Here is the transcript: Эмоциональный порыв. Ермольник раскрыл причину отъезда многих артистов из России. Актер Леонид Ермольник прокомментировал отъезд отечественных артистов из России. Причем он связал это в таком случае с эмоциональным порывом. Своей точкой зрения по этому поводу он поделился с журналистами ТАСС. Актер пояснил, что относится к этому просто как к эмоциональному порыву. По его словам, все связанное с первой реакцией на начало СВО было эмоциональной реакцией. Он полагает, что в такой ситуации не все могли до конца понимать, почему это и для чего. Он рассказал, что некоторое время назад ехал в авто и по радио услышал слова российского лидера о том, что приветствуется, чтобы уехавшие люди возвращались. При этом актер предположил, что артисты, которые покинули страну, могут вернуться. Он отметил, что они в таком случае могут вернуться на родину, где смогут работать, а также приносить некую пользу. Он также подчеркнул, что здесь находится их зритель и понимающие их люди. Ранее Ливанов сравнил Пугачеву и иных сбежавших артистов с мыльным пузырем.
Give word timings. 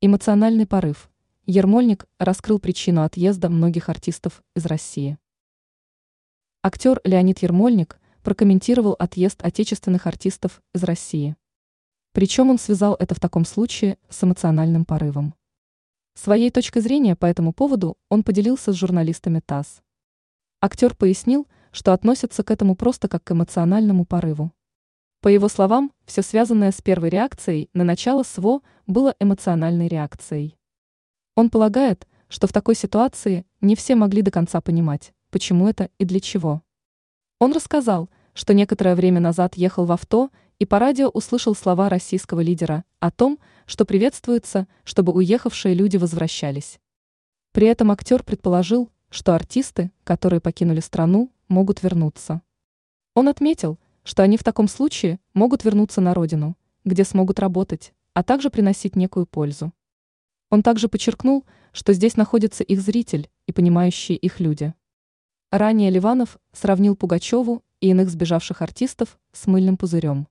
Эмоциональный 0.00 0.64
порыв. 0.64 1.10
Ермольник 1.44 2.06
раскрыл 2.20 2.60
причину 2.60 3.02
отъезда 3.02 3.48
многих 3.48 3.88
артистов 3.88 4.44
из 4.54 4.64
России. 4.64 5.18
Актер 6.62 7.00
Леонид 7.02 7.40
Ермольник 7.42 7.98
прокомментировал 8.22 8.92
отъезд 8.92 9.42
отечественных 9.42 10.06
артистов 10.06 10.62
из 10.72 10.84
России. 10.84 11.34
Причем 12.12 12.48
он 12.48 12.60
связал 12.60 12.94
это 12.94 13.16
в 13.16 13.18
таком 13.18 13.44
случае 13.44 13.98
с 14.08 14.22
эмоциональным 14.22 14.84
порывом. 14.84 15.34
Своей 16.14 16.52
точкой 16.52 16.78
зрения 16.78 17.16
по 17.16 17.26
этому 17.26 17.52
поводу 17.52 17.98
он 18.08 18.22
поделился 18.22 18.72
с 18.72 18.76
журналистами 18.76 19.40
ТАСС. 19.44 19.82
Актер 20.60 20.94
пояснил, 20.94 21.48
что 21.72 21.92
относится 21.92 22.44
к 22.44 22.52
этому 22.52 22.76
просто 22.76 23.08
как 23.08 23.24
к 23.24 23.32
эмоциональному 23.32 24.04
порыву. 24.04 24.52
По 25.20 25.28
его 25.28 25.48
словам, 25.48 25.92
все 26.06 26.22
связанное 26.22 26.70
с 26.70 26.80
первой 26.80 27.08
реакцией 27.08 27.70
на 27.74 27.82
начало 27.82 28.22
СВО 28.22 28.60
было 28.86 29.16
эмоциональной 29.18 29.88
реакцией. 29.88 30.56
Он 31.34 31.50
полагает, 31.50 32.06
что 32.28 32.46
в 32.46 32.52
такой 32.52 32.76
ситуации 32.76 33.44
не 33.60 33.74
все 33.74 33.96
могли 33.96 34.22
до 34.22 34.30
конца 34.30 34.60
понимать, 34.60 35.12
почему 35.30 35.66
это 35.66 35.90
и 35.98 36.04
для 36.04 36.20
чего. 36.20 36.62
Он 37.40 37.52
рассказал, 37.52 38.08
что 38.32 38.54
некоторое 38.54 38.94
время 38.94 39.18
назад 39.18 39.56
ехал 39.56 39.86
в 39.86 39.92
авто 39.92 40.30
и 40.60 40.66
по 40.66 40.78
радио 40.78 41.08
услышал 41.08 41.56
слова 41.56 41.88
российского 41.88 42.40
лидера 42.40 42.84
о 43.00 43.10
том, 43.10 43.40
что 43.66 43.84
приветствуется, 43.84 44.68
чтобы 44.84 45.12
уехавшие 45.12 45.74
люди 45.74 45.96
возвращались. 45.96 46.78
При 47.52 47.66
этом 47.66 47.90
актер 47.90 48.22
предположил, 48.22 48.88
что 49.10 49.34
артисты, 49.34 49.90
которые 50.04 50.40
покинули 50.40 50.80
страну, 50.80 51.32
могут 51.48 51.82
вернуться. 51.82 52.42
Он 53.14 53.26
отметил, 53.26 53.78
что 54.08 54.22
они 54.22 54.38
в 54.38 54.42
таком 54.42 54.68
случае 54.68 55.20
могут 55.34 55.64
вернуться 55.64 56.00
на 56.00 56.14
родину, 56.14 56.56
где 56.82 57.04
смогут 57.04 57.38
работать, 57.38 57.92
а 58.14 58.22
также 58.22 58.48
приносить 58.48 58.96
некую 58.96 59.26
пользу. 59.26 59.70
Он 60.48 60.62
также 60.62 60.88
подчеркнул, 60.88 61.44
что 61.72 61.92
здесь 61.92 62.16
находится 62.16 62.64
их 62.64 62.80
зритель 62.80 63.28
и 63.46 63.52
понимающие 63.52 64.16
их 64.16 64.40
люди. 64.40 64.72
Ранее 65.50 65.90
Ливанов 65.90 66.38
сравнил 66.52 66.96
Пугачеву 66.96 67.62
и 67.80 67.90
иных 67.90 68.08
сбежавших 68.08 68.62
артистов 68.62 69.18
с 69.32 69.46
мыльным 69.46 69.76
пузырем. 69.76 70.26